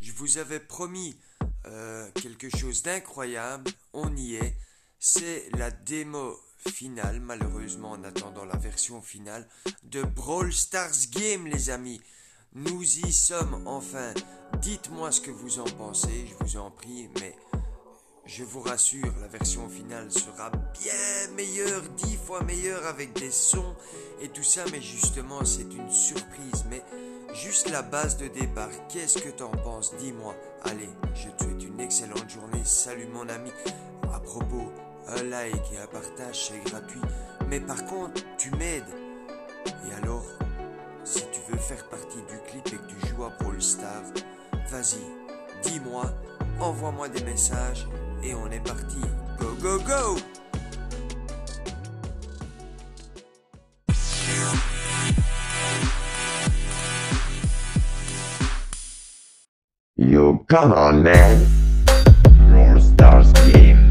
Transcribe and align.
Je 0.00 0.12
vous 0.16 0.38
avais 0.38 0.58
promis 0.58 1.16
euh, 1.66 2.10
quelque 2.12 2.48
chose 2.50 2.82
d'incroyable, 2.82 3.70
on 3.92 4.16
y 4.16 4.34
est. 4.34 4.56
C'est 4.98 5.48
la 5.56 5.70
démo 5.70 6.36
finale, 6.56 7.20
malheureusement 7.20 7.92
en 7.92 8.02
attendant 8.02 8.44
la 8.44 8.56
version 8.56 9.00
finale, 9.00 9.48
de 9.84 10.02
Brawl 10.02 10.52
Stars 10.52 11.08
Game 11.12 11.46
les 11.46 11.70
amis. 11.70 12.00
Nous 12.54 12.82
y 12.82 13.12
sommes 13.12 13.62
enfin. 13.66 14.12
Dites-moi 14.60 15.12
ce 15.12 15.20
que 15.20 15.30
vous 15.30 15.60
en 15.60 15.64
pensez, 15.64 16.26
je 16.26 16.34
vous 16.44 16.56
en 16.56 16.72
prie, 16.72 17.08
mais 17.20 17.36
je 18.28 18.44
vous 18.44 18.60
rassure, 18.60 19.12
la 19.22 19.26
version 19.26 19.68
finale 19.70 20.12
sera 20.12 20.50
bien 20.78 21.34
meilleure, 21.34 21.80
dix 21.96 22.16
fois 22.16 22.42
meilleure 22.42 22.86
avec 22.86 23.14
des 23.14 23.30
sons 23.30 23.74
et 24.20 24.28
tout 24.28 24.42
ça, 24.42 24.64
mais 24.70 24.82
justement 24.82 25.46
c'est 25.46 25.72
une 25.72 25.90
surprise. 25.90 26.64
Mais 26.68 26.82
juste 27.32 27.70
la 27.70 27.80
base 27.80 28.18
de 28.18 28.28
départ, 28.28 28.68
qu'est-ce 28.90 29.18
que 29.18 29.30
t'en 29.30 29.50
penses? 29.50 29.94
Dis-moi. 29.98 30.36
Allez, 30.64 30.90
je 31.14 31.30
te 31.30 31.44
souhaite 31.44 31.64
une 31.64 31.80
excellente 31.80 32.28
journée. 32.28 32.62
Salut 32.64 33.06
mon 33.06 33.26
ami. 33.30 33.50
À 34.12 34.20
propos, 34.20 34.70
un 35.06 35.22
like 35.22 35.72
et 35.72 35.78
un 35.78 35.86
partage 35.86 36.48
c'est 36.48 36.70
gratuit. 36.70 37.00
Mais 37.48 37.60
par 37.60 37.82
contre, 37.86 38.20
tu 38.36 38.50
m'aides. 38.52 38.84
Et 39.88 39.94
alors, 39.94 40.26
si 41.02 41.22
tu 41.32 41.40
veux 41.50 41.58
faire 41.58 41.88
partie 41.88 42.18
du 42.18 42.38
clip 42.46 42.66
et 42.66 42.76
que 42.76 42.92
tu 42.92 43.06
joues 43.06 43.24
à 43.24 43.30
Brawl 43.40 43.58
vas-y, 44.70 45.00
dis-moi, 45.62 46.12
envoie-moi 46.60 47.08
des 47.08 47.24
messages 47.24 47.86
et 48.22 48.34
on 48.34 48.50
est 48.50 48.64
parti. 48.64 49.00
Go, 49.38 49.54
go, 49.60 49.78
go 49.78 50.18
Yo, 59.96 60.44
come 60.48 60.72
on, 60.72 61.02
man. 61.02 61.46
Brawl 62.48 62.80
Stars 62.80 63.32
game. 63.52 63.87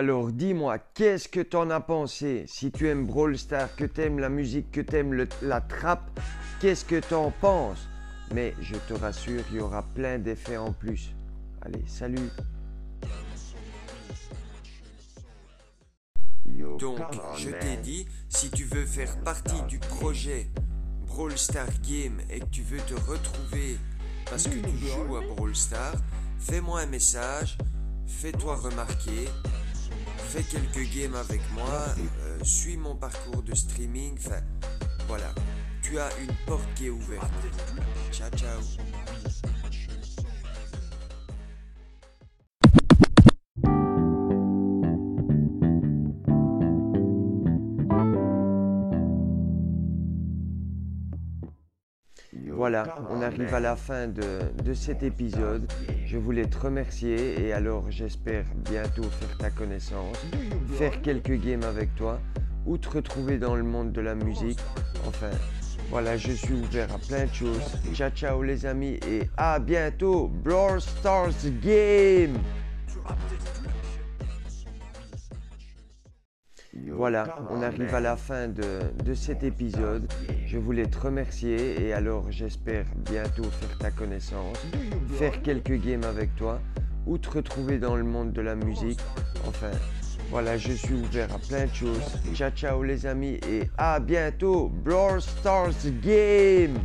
Alors 0.00 0.32
dis-moi, 0.32 0.78
qu'est-ce 0.94 1.28
que 1.28 1.40
t'en 1.40 1.68
as 1.68 1.80
pensé? 1.80 2.46
Si 2.48 2.72
tu 2.72 2.88
aimes 2.88 3.06
Brawl 3.06 3.36
Stars, 3.36 3.76
que 3.76 3.84
t'aimes 3.84 4.18
la 4.18 4.30
musique, 4.30 4.70
que 4.72 4.80
t'aimes 4.80 5.12
le- 5.12 5.28
la 5.42 5.60
trappe, 5.60 6.18
qu'est-ce 6.58 6.86
que 6.86 7.00
t'en 7.00 7.30
penses? 7.30 7.86
Mais 8.32 8.54
je 8.62 8.76
te 8.76 8.94
rassure, 8.94 9.42
il 9.50 9.58
y 9.58 9.60
aura 9.60 9.82
plein 9.82 10.18
d'effets 10.18 10.56
en 10.56 10.72
plus. 10.72 11.10
Allez, 11.60 11.84
salut. 11.86 12.30
Donc, 16.78 16.98
je 17.36 17.50
t'ai 17.50 17.76
dit, 17.82 18.06
si 18.30 18.48
tu 18.50 18.64
veux 18.64 18.86
faire 18.86 19.14
partie 19.18 19.60
du 19.68 19.78
projet 19.80 20.48
Brawl 21.08 21.36
Stars 21.36 21.78
Game 21.86 22.22
et 22.30 22.40
que 22.40 22.46
tu 22.46 22.62
veux 22.62 22.80
te 22.80 22.94
retrouver 22.94 23.76
parce 24.30 24.44
que 24.44 24.54
tu 24.66 24.78
joues 24.78 25.16
à 25.16 25.20
Brawl 25.20 25.54
Stars, 25.54 25.96
fais-moi 26.38 26.80
un 26.80 26.86
message, 26.86 27.58
fais-toi 28.06 28.56
remarquer, 28.56 29.28
fais 30.30 30.44
quelques 30.44 30.88
games 30.94 31.16
avec 31.16 31.40
moi, 31.52 31.86
euh, 32.20 32.38
suis 32.44 32.76
mon 32.76 32.94
parcours 32.94 33.42
de 33.42 33.52
streaming, 33.52 34.16
enfin, 34.16 34.40
voilà. 35.08 35.34
Tu 35.82 35.98
as 35.98 36.08
une 36.20 36.32
porte 36.46 36.62
qui 36.76 36.86
est 36.86 36.90
ouverte. 36.90 37.32
Ciao, 38.12 38.30
ciao. 38.36 38.60
Voilà, 52.52 52.84
come 52.84 53.06
on 53.10 53.22
arrive 53.22 53.52
à 53.52 53.58
la 53.58 53.74
fin 53.74 54.06
de, 54.06 54.22
de 54.62 54.74
cet 54.74 55.02
épisode. 55.02 55.66
Je 56.10 56.18
voulais 56.18 56.46
te 56.46 56.58
remercier 56.58 57.40
et 57.40 57.52
alors 57.52 57.88
j'espère 57.88 58.44
bientôt 58.68 59.04
faire 59.04 59.38
ta 59.38 59.48
connaissance, 59.48 60.16
faire 60.76 61.00
quelques 61.02 61.40
games 61.40 61.62
avec 61.62 61.94
toi 61.94 62.18
ou 62.66 62.76
te 62.78 62.88
retrouver 62.88 63.38
dans 63.38 63.54
le 63.54 63.62
monde 63.62 63.92
de 63.92 64.00
la 64.00 64.16
musique. 64.16 64.58
Enfin, 65.06 65.30
voilà, 65.88 66.16
je 66.16 66.32
suis 66.32 66.54
ouvert 66.54 66.92
à 66.92 66.98
plein 66.98 67.26
de 67.26 67.32
choses. 67.32 67.62
Ciao 67.94 68.10
ciao 68.10 68.42
les 68.42 68.66
amis 68.66 68.98
et 69.08 69.30
à 69.36 69.60
bientôt. 69.60 70.26
Brawl 70.26 70.80
Stars 70.80 71.48
Game 71.62 72.36
Voilà, 77.00 77.34
on 77.48 77.62
arrive 77.62 77.94
à 77.94 78.00
la 78.00 78.14
fin 78.14 78.46
de, 78.48 78.62
de 79.02 79.14
cet 79.14 79.42
épisode. 79.42 80.06
Je 80.46 80.58
voulais 80.58 80.84
te 80.84 80.98
remercier 80.98 81.82
et 81.82 81.94
alors 81.94 82.30
j'espère 82.30 82.84
bientôt 82.94 83.44
faire 83.44 83.78
ta 83.78 83.90
connaissance, 83.90 84.58
faire 85.16 85.40
quelques 85.40 85.80
games 85.80 86.04
avec 86.04 86.36
toi 86.36 86.60
ou 87.06 87.16
te 87.16 87.30
retrouver 87.30 87.78
dans 87.78 87.96
le 87.96 88.04
monde 88.04 88.34
de 88.34 88.42
la 88.42 88.54
musique. 88.54 89.00
Enfin, 89.48 89.70
voilà, 90.28 90.58
je 90.58 90.72
suis 90.72 90.92
ouvert 90.92 91.34
à 91.34 91.38
plein 91.38 91.64
de 91.64 91.72
choses. 91.72 92.02
Ciao 92.34 92.50
ciao 92.50 92.82
les 92.82 93.06
amis 93.06 93.40
et 93.48 93.70
à 93.78 93.98
bientôt. 93.98 94.68
Brawl 94.68 95.22
Stars 95.22 95.72
Game 96.02 96.78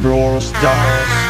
Brawl 0.00 0.40
Stars. 0.40 1.29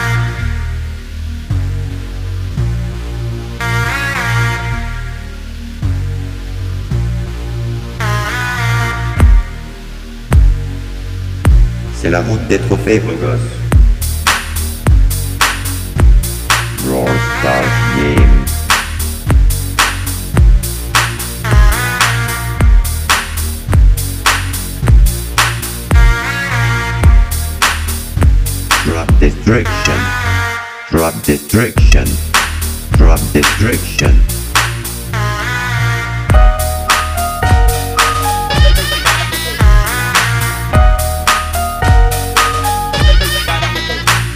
C'est 12.10 12.16
la 12.16 12.22
route 12.22 12.44
des 12.48 12.58
trophées, 12.58 12.98
gosse. 12.98 13.38
Brawl 16.84 17.08
Stars 17.38 17.62
Game. 17.96 18.44
Drop 28.86 29.18
destruction. 29.20 29.92
Drop 30.90 31.14
destruction. 31.24 32.04
Drop 32.98 33.20
destruction. 33.32 34.39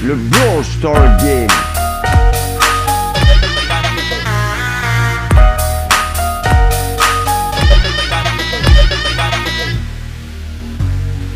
Le 0.06 0.16
Brawl 0.16 0.62
Star 0.62 1.16
Game. 1.16 1.48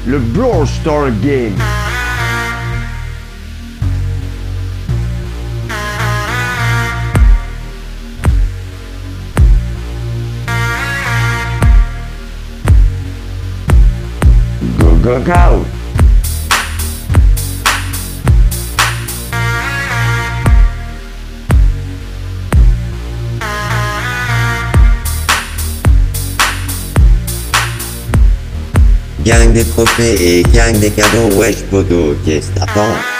Le 0.06 0.18
Brawl 0.18 0.66
Star 0.66 1.10
Game. 1.22 1.56
Go, 14.78 14.96
go, 14.98 15.24
go. 15.24 15.77
Gang 29.28 29.52
des 29.52 29.62
trophées 29.62 30.38
et 30.38 30.42
gang 30.54 30.72
des 30.78 30.88
cadeaux, 30.88 31.36
wesh 31.36 31.56
podo, 31.70 32.16
qu'est-ce 32.24 32.48
que 32.48 32.60
t'attends 32.60 33.17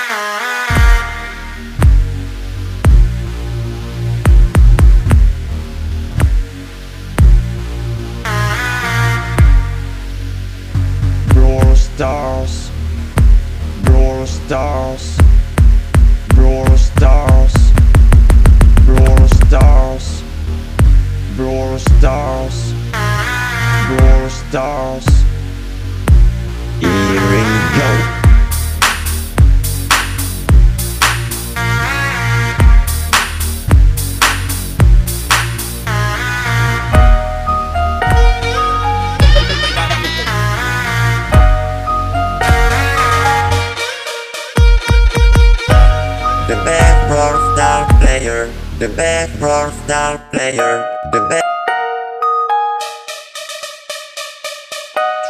player, 50.39 50.87
the 51.11 51.21
best. 51.29 51.43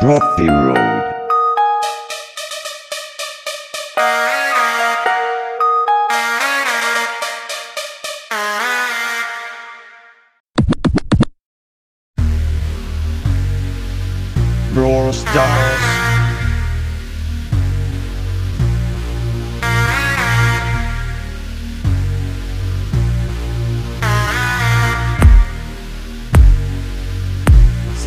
Trophy 0.01 0.49
Road. 0.49 1.08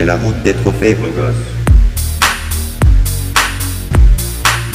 C'est 0.02 0.08
la 0.08 0.16
route 0.16 0.42
des 0.42 0.56
trophées, 0.56 0.96
gosse. 0.96 1.36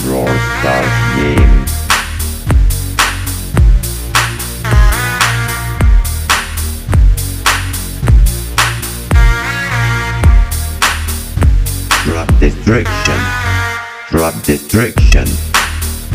Brawl 0.04 0.28
Stars 0.60 0.84
Game. 1.16 1.64
Drop 12.06 12.38
destruction. 12.38 13.14
Drop 14.12 14.34
destruction. 14.44 15.24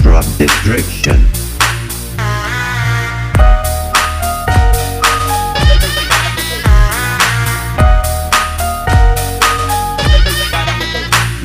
Drop 0.04 0.26
destruction. 0.38 1.41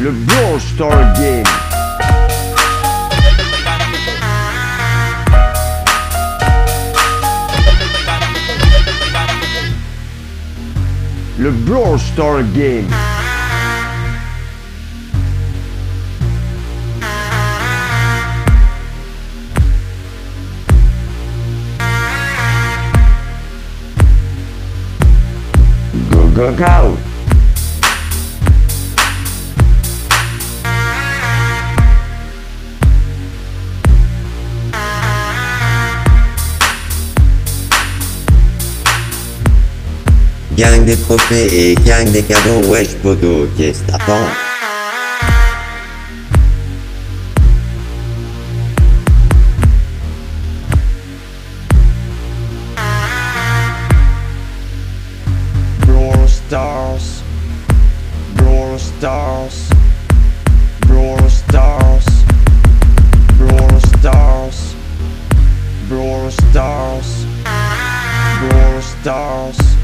Le 0.07 0.13
Brawl 0.13 0.61
Star 0.61 1.15
Game. 1.19 1.43
Le 11.41 11.51
Brawl 11.51 11.99
Star 11.99 12.45
Game. 12.55 12.87
Go, 26.13 26.29
go, 26.29 26.55
go. 26.55 27.16
Gang 40.57 40.87
des 40.87 40.97
trophées 40.97 41.73
et 41.73 41.75
gang 41.75 42.11
des 42.13 42.23
cadeaux, 42.23 42.67
wesh 42.71 42.95
podo, 43.03 43.47
qu'est-ce 43.59 43.83
que 43.83 43.91
t'attends 43.91 44.27
Brawl 55.85 56.27
Stars. 56.27 57.23
Brawl 58.37 58.79
Stars. 58.79 59.69
Brawl 60.87 61.29
Stars. 61.29 62.07
Brawl 63.39 63.81
Stars. 63.81 64.75
Brawl 65.91 66.31
Stars. 66.31 67.27
Brawl 68.41 68.81
Stars. 68.81 69.76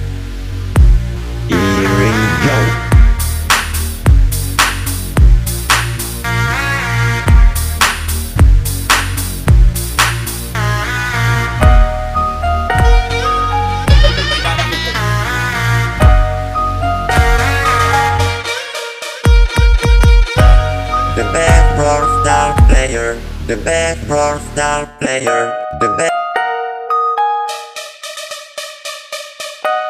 the 23.46 23.56
best 23.64 24.08
rock 24.08 24.40
star 24.52 24.86
player, 25.00 25.52
the 25.80 25.88
best. 25.96 26.12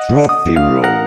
Trophy 0.08 0.56
Road. 0.56 1.02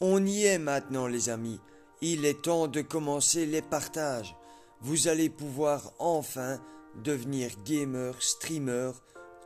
On 0.00 0.24
y 0.26 0.46
est 0.46 0.58
maintenant 0.58 1.06
les 1.06 1.28
amis. 1.28 1.60
Il 2.00 2.24
est 2.24 2.42
temps 2.42 2.68
de 2.68 2.82
commencer 2.82 3.46
les 3.46 3.62
partages. 3.62 4.34
Vous 4.80 5.08
allez 5.08 5.28
pouvoir 5.28 5.92
enfin 5.98 6.58
devenir 7.04 7.50
gamer, 7.64 8.14
streamer, 8.20 8.92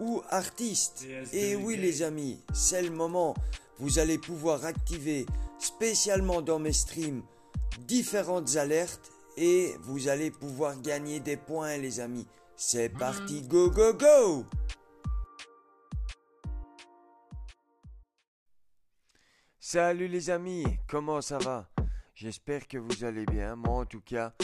ou 0.01 0.23
artiste. 0.31 1.07
Et 1.33 1.57
oui 1.57 1.77
les 1.77 2.03
amis, 2.03 2.41
c'est 2.53 2.83
le 2.83 2.91
moment. 2.91 3.35
Vous 3.79 3.99
allez 3.99 4.19
pouvoir 4.19 4.65
activer 4.65 5.27
spécialement 5.59 6.43
dans 6.43 6.59
mes 6.59 6.73
streams 6.73 7.23
différentes 7.87 8.57
alertes 8.57 9.11
et 9.37 9.75
vous 9.83 10.09
allez 10.09 10.31
pouvoir 10.31 10.81
gagner 10.81 11.21
des 11.21 11.37
points 11.37 11.77
les 11.77 12.01
amis. 12.01 12.27
C'est 12.57 12.91
parti, 12.91 13.43
go 13.43 13.71
go 13.71 13.93
go! 13.95 14.45
Salut 19.59 20.09
les 20.09 20.29
amis, 20.29 20.67
comment 20.87 21.23
ça 21.23 21.39
va? 21.39 21.67
J'espère 22.15 22.69
que 22.69 22.77
vous 22.77 23.05
allez 23.05 23.25
bien, 23.25 23.57
moi 23.57 23.79
en 23.79 23.87
tout 23.87 24.03
cas, 24.03 24.35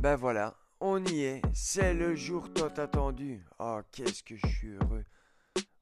ben 0.00 0.16
voilà, 0.16 0.56
on 0.80 1.04
y 1.04 1.22
est, 1.22 1.42
c'est 1.52 1.94
le 1.94 2.14
jour 2.14 2.52
tant 2.52 2.68
attendu. 2.68 3.44
Oh, 3.58 3.80
qu'est-ce 3.92 4.22
que 4.22 4.36
je 4.36 4.46
suis 4.46 4.68
heureux. 4.68 5.04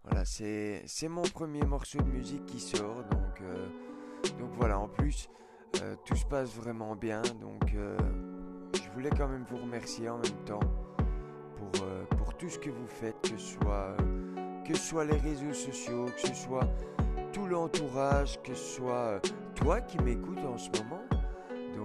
Voilà, 0.05 0.25
c'est, 0.25 1.09
mon 1.09 1.23
premier 1.23 1.65
morceau 1.65 1.99
de 1.99 2.09
musique 2.09 2.47
qui 2.47 2.61
sort, 2.61 3.03
donc, 3.11 3.41
euh, 3.43 3.67
voilà, 4.57 4.79
en 4.79 4.89
plus, 4.89 5.29
euh, 5.83 5.97
tout 6.05 6.15
se 6.15 6.25
passe 6.25 6.55
vraiment 6.55 6.95
bien, 6.95 7.23
donc 7.41 7.75
euh, 7.75 7.99
je 8.75 8.89
voulais 8.91 9.11
quand 9.11 9.29
même 9.29 9.45
vous 9.51 9.59
remercier 9.59 10.09
en 10.09 10.19
même 10.19 10.45
temps 10.45 10.61
pour, 11.57 12.37
tout 12.39 12.51
ce 12.51 12.59
que 12.59 12.69
vous 12.69 12.87
faites, 12.87 13.19
que 13.23 13.39
ce 13.39 13.59
soit, 13.59 13.97
que 14.67 14.77
ce 14.77 14.83
soit 14.83 15.07
les 15.07 15.17
réseaux 15.17 15.55
sociaux, 15.55 16.05
que 16.15 16.29
ce 16.29 16.35
soit 16.35 16.69
tout 17.33 17.47
l'entourage, 17.47 18.41
que 18.43 18.55
ce 18.55 18.77
soit 18.77 19.23
toi 19.55 19.81
qui 19.81 19.99
m'écoutes 19.99 20.45
en 20.45 20.59
ce 20.59 20.69
moment. 20.71 21.06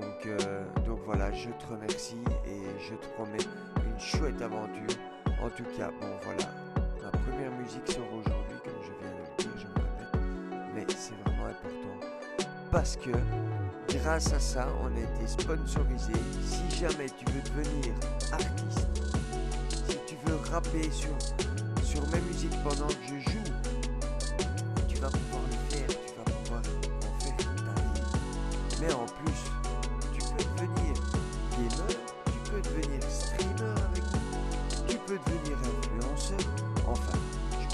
Donc, 0.01 0.25
euh, 0.25 0.65
donc 0.85 0.99
voilà, 1.05 1.31
je 1.31 1.49
te 1.49 1.71
remercie 1.71 2.23
et 2.45 2.61
je 2.79 2.95
te 2.95 3.07
promets 3.13 3.37
une 3.85 3.99
chouette 3.99 4.41
aventure. 4.41 4.97
En 5.41 5.49
tout 5.49 5.65
cas, 5.77 5.89
bon 5.99 6.07
voilà, 6.23 6.49
ma 7.01 7.09
première 7.11 7.51
musique 7.51 7.87
sort 7.87 8.11
aujourd'hui, 8.13 8.57
comme 8.63 8.81
je 8.83 8.91
viens 8.99 9.11
de 9.11 9.21
le 9.21 9.37
dire, 9.37 9.51
je 9.57 9.67
me 9.67 9.73
répète, 9.73 10.65
mais 10.75 10.85
c'est 10.89 11.15
vraiment 11.23 11.45
important 11.45 11.81
parce 12.71 12.95
que 12.95 13.11
grâce 13.89 14.33
à 14.33 14.39
ça, 14.39 14.67
on 14.81 14.95
a 14.95 14.99
été 14.99 15.27
sponsorisé. 15.27 16.13
Si 16.45 16.79
jamais 16.79 17.07
tu 17.09 17.25
veux 17.31 17.41
devenir 17.41 17.93
artiste, 18.31 18.87
si 19.87 19.97
tu 20.07 20.15
veux 20.25 20.37
rapper 20.51 20.89
sur, 20.89 21.09
sur 21.83 22.01
mes 22.09 22.21
musiques 22.21 22.57
pendant 22.63 22.87
que 22.87 22.93
je 23.07 23.30
joue, 23.30 23.30